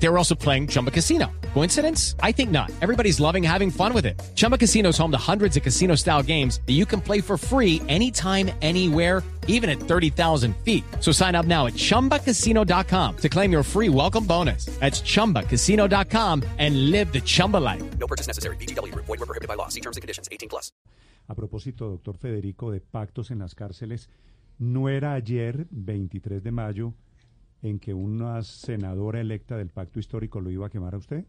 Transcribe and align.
They 0.00 0.08
were 0.08 0.18
also 0.18 0.34
playing 0.34 0.68
Chumba 0.68 0.90
Casino. 0.90 1.26
Coincidence? 1.54 2.14
I 2.22 2.32
think 2.32 2.50
not. 2.50 2.70
Everybody's 2.80 3.18
loving 3.20 3.42
having 3.42 3.70
fun 3.70 3.92
with 3.92 4.06
it. 4.06 4.20
Chumba 4.34 4.56
Casino 4.56 4.90
is 4.90 4.98
home 4.98 5.10
to 5.10 5.18
hundreds 5.18 5.56
of 5.56 5.62
casino 5.62 5.96
style 5.96 6.22
games 6.22 6.60
that 6.66 6.74
you 6.74 6.86
can 6.86 7.00
play 7.00 7.20
for 7.20 7.36
free 7.36 7.82
anytime, 7.88 8.50
anywhere, 8.62 9.22
even 9.48 9.68
at 9.68 9.80
30,000 9.80 10.54
feet. 10.64 10.84
So 11.00 11.10
sign 11.10 11.34
up 11.34 11.46
now 11.46 11.66
at 11.66 11.74
chumbacasino.com 11.74 13.16
to 13.16 13.28
claim 13.28 13.50
your 13.50 13.64
free 13.64 13.88
welcome 13.88 14.24
bonus. 14.24 14.66
That's 14.78 15.00
chumbacasino.com 15.00 16.44
and 16.58 16.90
live 16.90 17.12
the 17.12 17.20
Chumba 17.20 17.56
life. 17.56 17.82
No 17.98 18.06
purchase 18.06 18.28
necessary. 18.28 18.56
BGW. 18.56 18.94
Void 18.94 19.08
were 19.08 19.26
prohibited 19.26 19.48
by 19.48 19.54
law. 19.54 19.68
See 19.68 19.80
terms 19.80 19.96
and 19.96 20.02
conditions. 20.02 20.28
18 20.30 20.48
plus. 20.48 20.70
A 21.28 21.34
propósito, 21.34 21.90
doctor 21.90 22.16
Federico, 22.16 22.70
de 22.70 22.80
pactos 22.80 23.30
en 23.30 23.40
las 23.40 23.54
cárceles, 23.54 24.08
¿no 24.58 24.88
era 24.88 25.12
ayer, 25.12 25.66
23 25.70 26.42
de 26.42 26.50
mayo, 26.50 26.94
en 27.62 27.78
que 27.78 27.94
una 27.94 28.42
senadora 28.42 29.20
electa 29.20 29.56
del 29.56 29.68
pacto 29.70 29.98
histórico 29.98 30.40
lo 30.40 30.50
iba 30.50 30.66
a 30.66 30.70
quemar 30.70 30.94
a 30.94 30.98
usted? 30.98 31.24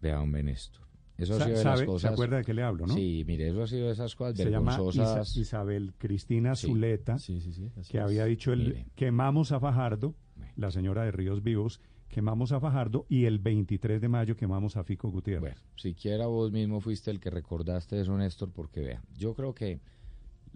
Vea, 0.00 0.20
hombre, 0.20 0.42
Néstor. 0.42 0.82
Eso 1.16 1.34
ha 1.34 1.38
Sa- 1.38 1.44
sido 1.44 1.58
de 1.58 1.64
las 1.64 1.74
sabe- 1.78 1.86
cosas... 1.86 2.00
¿Se 2.10 2.12
acuerda 2.14 2.36
de 2.38 2.44
qué 2.44 2.54
le 2.54 2.62
hablo, 2.64 2.86
no? 2.86 2.94
Sí, 2.94 3.22
mire, 3.26 3.48
eso 3.48 3.62
ha 3.62 3.66
sido 3.68 3.86
de 3.86 3.92
esas 3.92 4.16
cosas 4.16 4.36
Se 4.36 4.50
llama. 4.50 4.76
Isa- 4.92 5.22
Isabel 5.40 5.94
Cristina 5.96 6.56
Sí. 6.56 6.66
Zuleta, 6.66 7.18
Sí, 7.18 7.40
sí, 7.40 7.70
que 7.88 7.98
es. 7.98 8.02
había 8.02 8.24
dicho 8.24 8.52
el 8.52 8.60
Mire. 8.64 8.86
quemamos 8.96 9.52
a 9.52 9.60
Fajardo, 9.60 10.14
Bueno. 10.36 10.52
la 10.56 10.70
señora 10.72 11.04
de 11.04 11.12
Ríos 11.12 11.42
Vivos, 11.44 11.80
quemamos 12.08 12.50
a 12.50 12.58
Fajardo 12.58 13.06
y 13.08 13.26
el 13.26 13.38
23 13.38 14.00
de 14.00 14.08
mayo 14.08 14.36
quemamos 14.36 14.76
a 14.76 14.82
Fico 14.82 15.08
Gutiérrez. 15.08 15.40
Bueno, 15.54 15.60
siquiera 15.76 16.26
vos 16.26 16.50
mismo 16.50 16.80
fuiste 16.80 17.12
el 17.12 17.20
que 17.20 17.30
recordaste 17.30 18.00
eso, 18.00 18.16
Néstor, 18.18 18.50
porque 18.52 18.80
vea, 18.80 19.02
yo 19.16 19.34
creo 19.34 19.54
que 19.54 19.80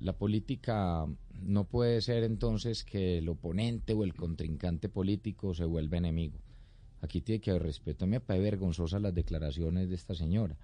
la 0.00 0.16
política 0.16 1.06
no 1.42 1.64
puede 1.64 2.00
ser 2.00 2.24
entonces 2.24 2.84
que 2.84 3.18
el 3.18 3.28
oponente 3.28 3.94
o 3.94 4.04
el 4.04 4.14
contrincante 4.14 4.88
político 4.88 5.54
se 5.54 5.64
vuelva 5.64 5.98
enemigo. 5.98 6.38
Aquí 7.00 7.20
tiene 7.20 7.40
que 7.40 7.50
haber 7.50 7.64
respeto. 7.64 8.04
A 8.04 8.08
mí 8.08 8.12
me 8.12 8.20
parece 8.20 8.44
vergonzosas 8.44 9.02
las 9.02 9.14
declaraciones 9.14 9.88
de 9.88 9.94
esta 9.94 10.14
señora, 10.14 10.56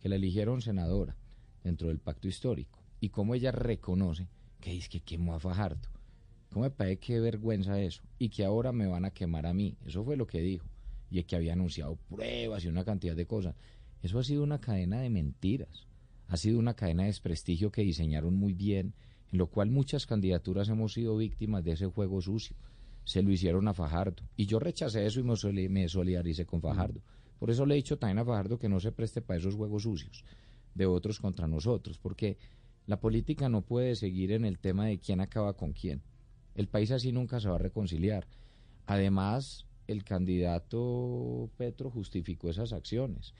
que 0.00 0.08
la 0.08 0.16
eligieron 0.16 0.62
senadora 0.62 1.16
dentro 1.64 1.88
del 1.88 1.98
pacto 1.98 2.28
histórico, 2.28 2.80
y 3.00 3.08
cómo 3.08 3.34
ella 3.34 3.52
reconoce 3.52 4.28
que 4.60 4.70
dice 4.70 4.88
que 4.88 5.00
quemó 5.00 5.34
a 5.34 5.40
Fajardo. 5.40 5.88
¿Cómo 6.50 6.64
me 6.64 6.70
parece 6.70 6.98
qué 6.98 7.20
vergüenza 7.20 7.80
eso? 7.80 8.02
Y 8.18 8.30
que 8.30 8.44
ahora 8.44 8.72
me 8.72 8.86
van 8.86 9.04
a 9.04 9.10
quemar 9.10 9.46
a 9.46 9.52
mí. 9.52 9.76
Eso 9.84 10.04
fue 10.04 10.16
lo 10.16 10.26
que 10.26 10.40
dijo. 10.40 10.66
Y 11.10 11.22
que 11.24 11.36
había 11.36 11.52
anunciado 11.52 11.96
pruebas 12.08 12.64
y 12.64 12.68
una 12.68 12.84
cantidad 12.84 13.14
de 13.14 13.26
cosas. 13.26 13.54
Eso 14.02 14.18
ha 14.18 14.24
sido 14.24 14.42
una 14.42 14.60
cadena 14.60 15.00
de 15.00 15.10
mentiras. 15.10 15.86
Ha 16.28 16.36
sido 16.36 16.58
una 16.58 16.74
cadena 16.74 17.02
de 17.02 17.08
desprestigio 17.08 17.70
que 17.70 17.82
diseñaron 17.82 18.34
muy 18.34 18.52
bien, 18.52 18.94
en 19.32 19.38
lo 19.38 19.46
cual 19.48 19.70
muchas 19.70 20.06
candidaturas 20.06 20.68
hemos 20.68 20.92
sido 20.92 21.16
víctimas 21.16 21.62
de 21.64 21.72
ese 21.72 21.86
juego 21.86 22.20
sucio. 22.20 22.56
Se 23.04 23.22
lo 23.22 23.30
hicieron 23.30 23.68
a 23.68 23.74
Fajardo. 23.74 24.24
Y 24.36 24.46
yo 24.46 24.58
rechacé 24.58 25.06
eso 25.06 25.20
y 25.20 25.22
me, 25.22 25.36
soli- 25.36 25.68
me 25.68 25.88
solidaricé 25.88 26.44
con 26.44 26.60
Fajardo. 26.60 27.00
Por 27.38 27.50
eso 27.50 27.64
le 27.66 27.74
he 27.74 27.76
dicho 27.76 27.98
también 27.98 28.18
a 28.18 28.24
Fajardo 28.24 28.58
que 28.58 28.68
no 28.68 28.80
se 28.80 28.92
preste 28.92 29.20
para 29.22 29.38
esos 29.38 29.54
juegos 29.54 29.84
sucios 29.84 30.24
de 30.74 30.86
otros 30.86 31.20
contra 31.20 31.46
nosotros, 31.46 31.98
porque 31.98 32.38
la 32.86 32.98
política 33.00 33.48
no 33.48 33.62
puede 33.62 33.94
seguir 33.94 34.32
en 34.32 34.44
el 34.44 34.58
tema 34.58 34.86
de 34.86 34.98
quién 34.98 35.20
acaba 35.20 35.54
con 35.56 35.72
quién. 35.72 36.02
El 36.54 36.66
país 36.68 36.90
así 36.90 37.12
nunca 37.12 37.38
se 37.40 37.48
va 37.48 37.56
a 37.56 37.58
reconciliar. 37.58 38.26
Además, 38.86 39.66
el 39.86 40.04
candidato 40.04 41.50
Petro 41.56 41.90
justificó 41.90 42.50
esas 42.50 42.72
acciones. 42.72 43.34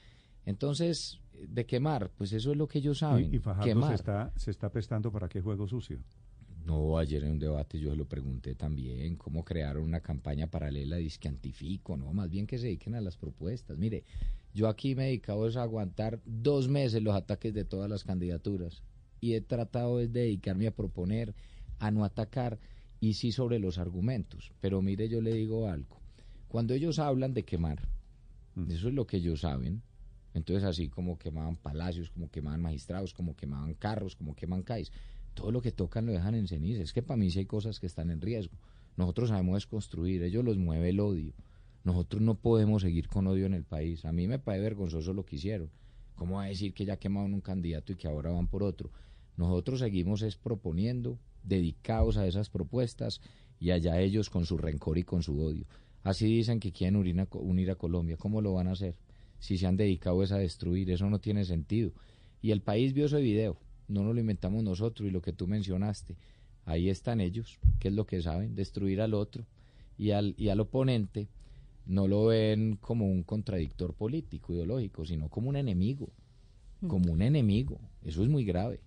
Entonces, 0.47 1.19
de 1.47 1.65
quemar, 1.65 2.09
pues 2.17 2.31
eso 2.31 2.51
es 2.51 2.57
lo 2.57 2.67
que 2.69 2.79
ellos 2.79 2.99
saben. 2.99 3.33
y, 3.33 3.35
y 3.35 3.39
Fajardo 3.39 3.87
se 3.89 3.93
está, 3.95 4.31
se 4.37 4.49
está 4.49 4.71
prestando 4.71 5.11
para 5.11 5.27
qué 5.27 5.41
juego 5.41 5.67
sucio. 5.67 5.99
No, 6.65 6.97
ayer 6.97 7.23
en 7.25 7.31
un 7.31 7.39
debate 7.39 7.79
yo 7.79 7.91
se 7.91 7.97
lo 7.97 8.05
pregunté 8.05 8.55
también, 8.55 9.17
cómo 9.17 9.43
crearon 9.43 9.83
una 9.83 9.99
campaña 9.99 10.47
paralela 10.47 10.95
disque 10.95 11.27
antifico, 11.27 11.97
no, 11.97 12.13
más 12.13 12.29
bien 12.29 12.47
que 12.47 12.57
se 12.57 12.67
dediquen 12.67 12.95
a 12.95 13.01
las 13.01 13.17
propuestas. 13.17 13.77
Mire, 13.77 14.05
yo 14.53 14.69
aquí 14.69 14.95
me 14.95 15.03
he 15.03 15.07
dedicado 15.07 15.45
a 15.47 15.61
aguantar 15.63 16.21
dos 16.25 16.69
meses 16.69 17.03
los 17.03 17.13
ataques 17.15 17.53
de 17.53 17.65
todas 17.65 17.89
las 17.89 18.05
candidaturas 18.05 18.83
y 19.19 19.33
he 19.33 19.41
tratado 19.41 19.99
es 19.99 20.13
de 20.13 20.21
dedicarme 20.21 20.67
a 20.67 20.75
proponer, 20.75 21.35
a 21.79 21.91
no 21.91 22.05
atacar 22.05 22.57
y 23.01 23.15
sí 23.15 23.33
sobre 23.33 23.59
los 23.59 23.77
argumentos. 23.79 24.53
Pero 24.61 24.81
mire, 24.81 25.09
yo 25.09 25.19
le 25.21 25.33
digo 25.33 25.67
algo, 25.69 25.99
cuando 26.47 26.73
ellos 26.73 26.99
hablan 26.99 27.33
de 27.33 27.43
quemar, 27.43 27.87
Mm. 28.57 28.71
eso 28.71 28.87
es 28.87 28.93
lo 28.95 29.05
que 29.05 29.17
ellos 29.17 29.41
saben, 29.41 29.83
entonces 30.37 30.63
así 30.63 30.87
como 30.87 31.17
quemaban 31.17 31.55
palacios, 31.55 32.09
como 32.09 32.29
quemaban 32.29 32.61
magistrados, 32.61 33.13
como 33.13 33.35
quemaban 33.35 33.73
carros, 33.73 34.15
como 34.15 34.35
queman 34.35 34.61
CAIS, 34.61 34.91
todo 35.33 35.51
lo 35.51 35.61
que 35.61 35.71
tocan 35.71 36.05
lo 36.05 36.11
dejan 36.11 36.35
en 36.35 36.47
ceniza. 36.47 36.81
Es 36.81 36.93
que 36.93 37.01
para 37.01 37.17
mí 37.17 37.29
sí 37.29 37.39
hay 37.39 37.45
cosas 37.45 37.79
que 37.79 37.87
están 37.87 38.11
en 38.11 38.21
riesgo. 38.21 38.55
Nosotros 38.95 39.29
sabemos 39.29 39.55
desconstruir, 39.55 40.23
ellos 40.23 40.45
los 40.45 40.57
mueve 40.57 40.89
el 40.89 40.99
odio. 40.99 41.33
Nosotros 41.83 42.21
no 42.21 42.35
podemos 42.35 42.81
seguir 42.83 43.07
con 43.07 43.27
odio 43.27 43.45
en 43.45 43.53
el 43.53 43.63
país. 43.63 44.05
A 44.05 44.11
mí 44.11 44.27
me 44.27 44.39
parece 44.39 44.63
vergonzoso 44.63 45.13
lo 45.13 45.25
que 45.25 45.37
hicieron. 45.37 45.69
¿Cómo 46.15 46.37
va 46.37 46.43
a 46.43 46.47
decir 46.47 46.73
que 46.73 46.85
ya 46.85 46.97
quemaron 46.97 47.33
un 47.33 47.41
candidato 47.41 47.93
y 47.93 47.95
que 47.95 48.07
ahora 48.07 48.31
van 48.31 48.47
por 48.47 48.63
otro? 48.63 48.91
Nosotros 49.37 49.79
seguimos 49.79 50.21
es 50.21 50.35
proponiendo, 50.35 51.19
dedicados 51.43 52.17
a 52.17 52.25
esas 52.27 52.49
propuestas 52.49 53.21
y 53.59 53.71
allá 53.71 53.99
ellos 53.99 54.29
con 54.29 54.45
su 54.45 54.57
rencor 54.57 54.97
y 54.97 55.03
con 55.03 55.23
su 55.23 55.39
odio. 55.39 55.65
Así 56.03 56.25
dicen 56.25 56.59
que 56.59 56.71
quieren 56.71 56.95
unir 56.95 57.71
a 57.71 57.75
Colombia. 57.75 58.17
¿Cómo 58.17 58.41
lo 58.41 58.53
van 58.53 58.67
a 58.67 58.71
hacer? 58.71 58.95
Si 59.39 59.57
se 59.57 59.67
han 59.67 59.77
dedicado 59.77 60.23
es 60.23 60.31
a 60.31 60.37
destruir, 60.37 60.89
eso 60.91 61.09
no 61.09 61.19
tiene 61.19 61.45
sentido. 61.45 61.91
Y 62.41 62.51
el 62.51 62.61
país 62.61 62.93
vio 62.93 63.05
ese 63.05 63.21
video, 63.21 63.57
no 63.87 64.03
nos 64.03 64.13
lo 64.13 64.21
inventamos 64.21 64.63
nosotros 64.63 65.07
y 65.07 65.11
lo 65.11 65.21
que 65.21 65.33
tú 65.33 65.47
mencionaste, 65.47 66.15
ahí 66.65 66.89
están 66.89 67.21
ellos, 67.21 67.59
que 67.79 67.87
es 67.87 67.93
lo 67.93 68.05
que 68.05 68.21
saben, 68.21 68.55
destruir 68.55 69.01
al 69.01 69.13
otro 69.13 69.45
y 69.97 70.11
al, 70.11 70.35
y 70.37 70.49
al 70.49 70.59
oponente 70.59 71.27
no 71.85 72.07
lo 72.07 72.25
ven 72.25 72.77
como 72.81 73.09
un 73.09 73.23
contradictor 73.23 73.93
político, 73.93 74.53
ideológico, 74.53 75.05
sino 75.05 75.29
como 75.29 75.49
un 75.49 75.55
enemigo, 75.55 76.09
como 76.87 77.11
un 77.13 77.21
enemigo. 77.21 77.79
Eso 78.03 78.23
es 78.23 78.29
muy 78.29 78.43
grave. 78.43 78.81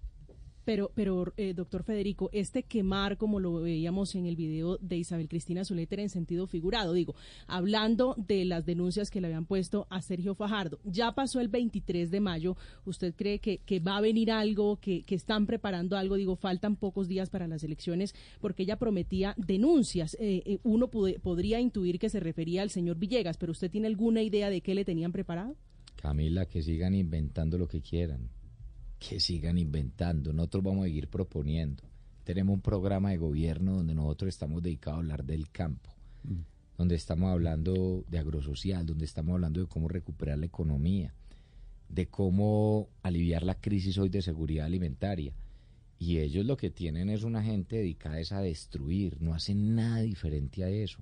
Pero, 0.65 0.91
pero 0.94 1.32
eh, 1.37 1.54
doctor 1.54 1.82
Federico, 1.82 2.31
este 2.32 2.62
quemar, 2.62 3.16
como 3.16 3.41
lo 3.41 3.60
veíamos 3.60 4.15
en 4.15 4.26
el 4.26 4.37
video 4.37 4.78
de 4.78 4.97
Isabel 4.97 5.28
Cristina 5.28 5.65
Zuleter 5.65 6.00
en 6.00 6.09
sentido 6.09 6.47
figurado, 6.47 6.93
digo, 6.93 7.15
hablando 7.47 8.15
de 8.16 8.44
las 8.44 8.66
denuncias 8.66 9.10
que 9.10 9.20
le 9.20 9.28
habían 9.28 9.47
puesto 9.47 9.87
a 9.91 10.03
Sergio 10.03 10.34
Fajardo, 10.34 10.78
ya 10.84 11.12
pasó 11.12 11.41
el 11.41 11.49
23 11.49 12.10
de 12.10 12.20
mayo, 12.20 12.56
¿usted 12.84 13.15
cree 13.15 13.38
que, 13.38 13.81
va 13.81 13.97
a 13.97 14.00
venir 14.00 14.31
algo, 14.31 14.76
que, 14.76 15.04
están 15.09 15.47
preparando 15.47 15.97
algo? 15.97 16.16
Digo, 16.16 16.37
faltan 16.37 16.76
pocos 16.76 17.09
días 17.09 17.31
para 17.31 17.49
las 17.49 17.65
elecciones, 17.65 18.15
porque 18.41 18.62
ella 18.62 18.76
prometía 18.76 19.34
denuncias. 19.37 20.16
Eh, 20.20 20.43
eh, 20.44 20.59
uno 20.62 20.88
podría 20.88 21.60
intuir 21.60 21.99
que 21.99 22.09
se 22.09 22.20
refería 22.20 22.62
al 22.62 22.70
señor 22.70 22.99
Villegas, 22.99 23.37
pero 23.37 23.53
¿usted 23.53 23.70
tiene 23.70 23.87
alguna 23.87 24.22
idea 24.22 24.50
de 24.50 24.60
qué 24.60 24.75
le 24.75 24.84
tenían 24.84 25.12
preparado? 25.12 25.56
Camila, 25.97 26.47
que 26.47 26.62
sigan 26.62 26.94
inventando 26.94 27.59
lo 27.59 27.69
que 27.69 27.82
quieran, 27.82 28.31
que 29.00 29.19
sigan 29.19 29.59
inventando, 29.59 30.33
nosotros 30.33 30.62
vamos 30.62 30.83
a 30.83 30.88
seguir 30.88 31.09
proponiendo. 31.09 31.83
Tenemos 32.22 32.55
un 32.55 32.61
programa 32.61 33.11
de 33.11 33.16
gobierno 33.16 33.77
donde 33.77 33.94
nosotros 33.94 34.28
estamos 34.28 34.62
dedicados 34.62 34.99
a 34.99 35.00
hablar 35.00 35.25
del 35.25 35.50
campo, 35.50 35.91
donde 36.77 36.94
estamos 36.94 37.33
hablando 37.33 38.05
de 38.09 38.19
agrosocial, 38.19 38.84
donde 38.84 39.06
estamos 39.06 39.34
hablando 39.34 39.61
de 39.61 39.66
cómo 39.66 39.88
recuperar 39.88 40.38
la 40.38 40.47
economía, 40.47 41.15
de 41.88 42.09
cómo 42.09 42.91
aliviar 43.03 43.43
la 43.43 43.59
crisis 43.59 43.97
hoy 43.97 44.11
de 44.11 44.21
seguridad 44.21 44.66
alimentaria. 44.66 45.32
Y 45.99 46.19
ellos 46.19 46.44
lo 46.44 46.59
que 46.59 46.71
tienen 46.71 47.09
es 47.09 47.25
una 47.25 47.43
gente 47.43 47.77
dedicada 47.77 48.21
es 48.21 48.32
a 48.32 48.41
destruir, 48.43 49.21
no 49.21 49.34
hacen 49.34 49.75
nada 49.75 50.03
diferente 50.03 50.62
a 50.62 50.69
eso. 50.69 50.99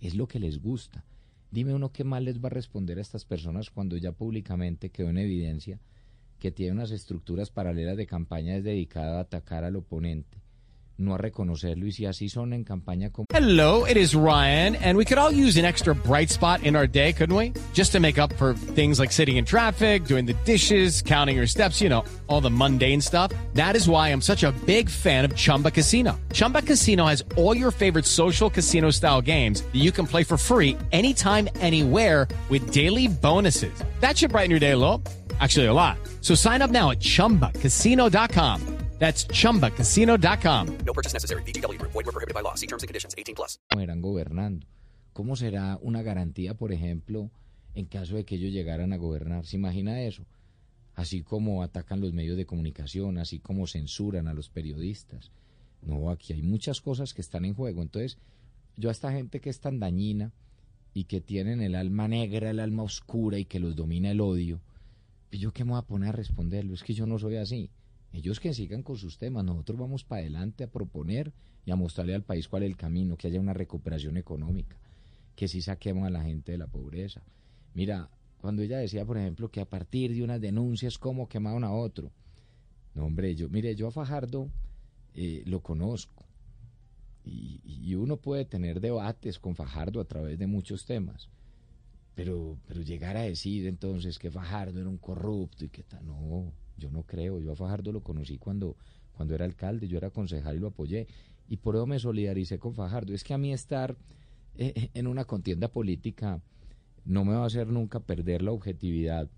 Es 0.00 0.14
lo 0.14 0.26
que 0.26 0.40
les 0.40 0.60
gusta. 0.60 1.04
Dime 1.50 1.74
uno 1.74 1.92
qué 1.92 2.02
más 2.02 2.22
les 2.22 2.42
va 2.42 2.46
a 2.46 2.50
responder 2.50 2.98
a 2.98 3.02
estas 3.02 3.26
personas 3.26 3.70
cuando 3.70 3.98
ya 3.98 4.12
públicamente 4.12 4.88
quedó 4.90 5.10
en 5.10 5.18
evidencia 5.18 5.78
que 6.42 6.50
tiene 6.50 6.72
unas 6.72 6.90
estructuras 6.90 7.50
paralelas 7.50 7.96
de 7.96 8.04
campañas 8.04 8.64
dedicadas 8.64 9.14
a 9.14 9.20
atacar 9.20 9.62
al 9.62 9.76
oponente, 9.76 10.42
no 10.98 11.14
a 11.14 11.16
reconocerlo 11.16 11.86
y 11.86 11.92
si 11.92 12.04
así 12.04 12.28
son 12.28 12.52
en 12.52 12.64
campaña 12.64 13.10
como... 13.10 13.26
Hello, 13.32 13.86
it 13.86 13.96
is 13.96 14.12
Ryan, 14.12 14.74
and 14.74 14.98
we 14.98 15.04
could 15.04 15.18
all 15.18 15.30
use 15.30 15.56
an 15.56 15.64
extra 15.64 15.94
bright 15.94 16.30
spot 16.30 16.64
in 16.64 16.74
our 16.74 16.88
day, 16.88 17.12
couldn't 17.12 17.36
we? 17.36 17.52
Just 17.72 17.92
to 17.92 18.00
make 18.00 18.18
up 18.18 18.32
for 18.32 18.54
things 18.74 18.98
like 18.98 19.12
sitting 19.12 19.36
in 19.36 19.44
traffic, 19.44 20.04
doing 20.04 20.26
the 20.26 20.34
dishes, 20.44 21.00
counting 21.00 21.36
your 21.36 21.46
steps, 21.46 21.80
you 21.80 21.88
know, 21.88 22.04
all 22.26 22.40
the 22.40 22.50
mundane 22.50 23.00
stuff. 23.00 23.30
That 23.54 23.76
is 23.76 23.88
why 23.88 24.08
I'm 24.08 24.20
such 24.20 24.42
a 24.42 24.50
big 24.66 24.90
fan 24.90 25.24
of 25.24 25.36
Chumba 25.36 25.70
Casino. 25.70 26.18
Chumba 26.32 26.62
Casino 26.62 27.06
has 27.06 27.22
all 27.36 27.56
your 27.56 27.70
favorite 27.70 28.04
social 28.04 28.50
casino 28.50 28.90
style 28.90 29.22
games 29.22 29.62
that 29.62 29.80
you 29.80 29.92
can 29.92 30.08
play 30.08 30.24
for 30.24 30.36
free 30.36 30.76
anytime, 30.90 31.48
anywhere 31.60 32.26
with 32.50 32.72
daily 32.72 33.06
bonuses. 33.06 33.84
That 34.00 34.18
should 34.18 34.32
brighten 34.32 34.50
your 34.50 34.58
day 34.58 34.72
a 34.72 34.76
little. 34.76 35.00
Actually, 35.42 35.66
a 35.66 35.72
lot. 35.72 35.98
So 36.20 36.34
sign 36.34 36.62
up 36.62 36.70
now 36.70 36.90
at 36.90 37.00
chumbacasino.com. 37.00 38.60
That's 38.98 39.26
chumbacasino.com. 39.26 40.78
No 40.86 40.92
purchase 40.92 41.12
necessary. 41.12 41.42
VGW 41.42 41.76
Group. 41.76 41.90
Void 41.90 42.06
were 42.06 42.12
prohibited 42.12 42.34
by 42.34 42.42
law. 42.42 42.54
See 42.54 42.68
terms 42.68 42.84
and 42.84 42.88
conditions. 42.88 43.14
18 43.18 43.34
plus. 43.34 43.58
cómo 43.68 43.82
eran 43.82 44.00
gobernando. 44.00 44.66
¿Cómo 45.12 45.34
será 45.34 45.78
una 45.82 46.02
garantía, 46.02 46.54
por 46.54 46.72
ejemplo, 46.72 47.30
en 47.74 47.86
caso 47.86 48.14
de 48.14 48.24
que 48.24 48.36
ellos 48.36 48.52
llegaran 48.52 48.92
a 48.92 48.96
gobernar? 48.96 49.44
¿Se 49.44 49.56
imagina 49.56 50.00
eso? 50.02 50.24
así 50.94 51.22
como 51.22 51.62
atacan 51.62 52.00
los 52.00 52.12
medios 52.12 52.36
de 52.36 52.46
comunicación, 52.46 53.18
así 53.18 53.38
como 53.38 53.66
censuran 53.66 54.28
a 54.28 54.34
los 54.34 54.48
periodistas. 54.48 55.30
No, 55.80 56.10
aquí 56.10 56.32
hay 56.32 56.42
muchas 56.42 56.80
cosas 56.80 57.14
que 57.14 57.22
están 57.22 57.44
en 57.44 57.54
juego. 57.54 57.82
Entonces, 57.82 58.18
yo 58.76 58.88
a 58.88 58.92
esta 58.92 59.12
gente 59.12 59.40
que 59.40 59.50
es 59.50 59.60
tan 59.60 59.80
dañina 59.80 60.32
y 60.94 61.04
que 61.04 61.20
tienen 61.20 61.60
el 61.60 61.74
alma 61.74 62.08
negra, 62.08 62.50
el 62.50 62.60
alma 62.60 62.82
oscura 62.82 63.38
y 63.38 63.44
que 63.44 63.58
los 63.58 63.74
domina 63.74 64.10
el 64.10 64.20
odio, 64.20 64.60
¿yo 65.38 65.52
qué 65.52 65.64
me 65.64 65.72
voy 65.72 65.78
a 65.78 65.82
poner 65.82 66.10
a 66.10 66.12
responderlo? 66.12 66.74
Es 66.74 66.82
que 66.82 66.94
yo 66.94 67.06
no 67.06 67.18
soy 67.18 67.36
así. 67.36 67.70
Ellos 68.12 68.40
que 68.40 68.52
sigan 68.52 68.82
con 68.82 68.96
sus 68.96 69.16
temas, 69.16 69.44
nosotros 69.44 69.78
vamos 69.78 70.04
para 70.04 70.20
adelante 70.20 70.64
a 70.64 70.70
proponer 70.70 71.32
y 71.64 71.70
a 71.70 71.76
mostrarle 71.76 72.14
al 72.14 72.22
país 72.22 72.46
cuál 72.46 72.64
es 72.64 72.68
el 72.68 72.76
camino, 72.76 73.16
que 73.16 73.28
haya 73.28 73.40
una 73.40 73.54
recuperación 73.54 74.16
económica, 74.16 74.76
que 75.34 75.48
sí 75.48 75.62
saquemos 75.62 76.06
a 76.06 76.10
la 76.10 76.22
gente 76.22 76.52
de 76.52 76.58
la 76.58 76.66
pobreza. 76.66 77.22
Mira, 77.74 78.10
cuando 78.38 78.62
ella 78.62 78.78
decía, 78.78 79.06
por 79.06 79.16
ejemplo, 79.16 79.50
que 79.50 79.60
a 79.60 79.70
partir 79.70 80.12
de 80.14 80.22
unas 80.22 80.40
denuncias, 80.40 80.98
¿cómo 80.98 81.28
quemaron 81.28 81.64
a 81.64 81.72
otro? 81.72 82.12
No, 82.94 83.06
hombre, 83.06 83.34
yo, 83.34 83.48
mire, 83.48 83.74
yo 83.74 83.88
a 83.88 83.92
Fajardo 83.92 84.50
eh, 85.14 85.42
lo 85.46 85.60
conozco. 85.62 86.26
Y, 87.24 87.60
y, 87.64 87.94
uno 87.94 88.16
puede 88.16 88.44
tener 88.44 88.80
debates 88.80 89.38
con 89.38 89.54
Fajardo 89.54 90.00
a 90.00 90.04
través 90.04 90.38
de 90.38 90.48
muchos 90.48 90.84
temas. 90.84 91.30
Pero, 92.14 92.58
pero 92.66 92.82
llegar 92.82 93.16
a 93.16 93.22
decir 93.22 93.66
entonces 93.66 94.18
que 94.18 94.30
Fajardo 94.30 94.80
era 94.80 94.88
un 94.88 94.98
corrupto 94.98 95.64
y 95.64 95.68
que 95.68 95.82
tal, 95.82 96.06
no, 96.06 96.52
yo 96.76 96.90
no 96.90 97.04
creo. 97.04 97.40
Yo 97.40 97.52
a 97.52 97.56
Fajardo 97.56 97.92
lo 97.92 98.02
conocí 98.02 98.38
cuando, 98.38 98.76
cuando 99.16 99.34
era 99.34 99.44
alcalde, 99.44 99.88
yo 99.88 99.96
era 99.98 100.10
concejal 100.10 100.56
y 100.56 100.60
lo 100.60 100.68
apoyé. 100.68 101.06
Y 101.48 101.56
por 101.58 101.74
eso 101.74 101.86
me 101.86 101.98
solidaricé 101.98 102.58
con 102.58 102.74
Fajardo. 102.74 103.14
Es 103.14 103.24
que 103.24 103.34
a 103.34 103.38
mí 103.38 103.52
estar 103.52 103.96
eh, 104.56 104.90
en 104.94 105.06
una 105.06 105.24
contienda 105.24 105.68
política 105.68 106.40
no 107.04 107.24
me 107.24 107.34
va 107.34 107.44
a 107.44 107.46
hacer 107.46 107.68
nunca 107.68 108.00
perder 108.00 108.42
la 108.42 108.52
objetividad 108.52 109.28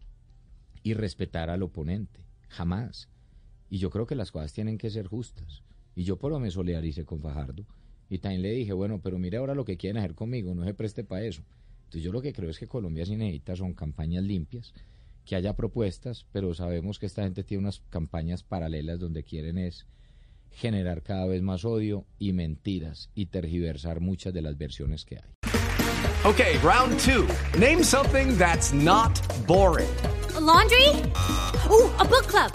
y 0.83 0.95
respetar 0.95 1.51
al 1.51 1.63
oponente. 1.63 2.21
Jamás. 2.49 3.09
Y 3.71 3.79
yo 3.79 3.91
creo 3.91 4.07
que 4.07 4.15
las 4.15 4.31
cosas 4.31 4.53
tienen 4.53 4.79
que 4.79 4.91
ser 4.91 5.07
justas. 5.07 5.63
Y 5.97 6.05
yo 6.05 6.19
por 6.19 6.33
eso 6.33 6.41
me 6.41 6.51
solidaricé 6.51 7.05
con 7.05 7.21
Fajardo. 7.21 7.65
Y 8.11 8.19
también 8.19 8.43
le 8.43 8.53
dije, 8.53 8.73
bueno, 8.73 9.01
pero 9.01 9.19
mire 9.19 9.39
ahora 9.39 9.55
lo 9.55 9.65
que 9.65 9.77
quieren 9.77 9.99
hacer 9.99 10.15
conmigo, 10.15 10.55
no 10.55 10.65
se 10.65 10.75
preste 10.75 11.05
para 11.05 11.25
eso. 11.25 11.43
Entonces 11.95 12.07
yo 12.07 12.13
lo 12.13 12.23
que 12.23 12.33
creo 12.33 12.51
es 12.51 12.59
que 12.59 12.67
Colombia 12.67 13.07
sí 13.07 13.15
necesita 13.15 13.55
son 13.55 13.73
campañas 13.73 14.25
limpias, 14.25 14.75
que 15.25 15.37
haya 15.37 15.55
propuestas, 15.55 16.27
pero 16.33 16.53
sabemos 16.53 16.99
que 16.99 17.07
esta 17.07 17.23
gente 17.23 17.45
tiene 17.45 17.63
unas 17.63 17.83
campañas 17.89 18.43
paralelas 18.43 18.99
donde 18.99 19.23
quieren 19.23 19.59
es 19.59 19.87
generar 20.51 21.03
cada 21.03 21.25
vez 21.27 21.41
más 21.41 21.65
odio 21.65 22.05
y 22.19 22.33
mentiras 22.33 23.11
y 23.15 23.27
tergiversar 23.27 24.01
muchas 24.01 24.35
de 24.35 24.43
las 24.43 24.59
versiones 24.59 25.05
que 25.05 25.19
hay. 25.19 25.31
Okay, 26.25 26.59
round 26.65 26.99
two. 26.99 27.29
Name 27.57 27.85
something 27.85 28.37
that's 28.37 28.73
not 28.73 29.13
boring. 29.47 29.95
A 30.35 30.41
laundry? 30.41 30.89
Ooh, 31.71 31.89
a 32.01 32.05
book 32.05 32.27
club. 32.27 32.51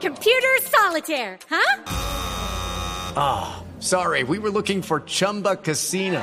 Computer 0.00 0.60
solitaire, 0.62 1.36
huh? 1.50 1.82
Ah, 3.16 3.64
oh, 3.64 3.80
sorry, 3.80 4.22
we 4.22 4.38
were 4.38 4.50
looking 4.50 4.82
for 4.82 5.00
Chumba 5.00 5.56
Casino. 5.56 6.22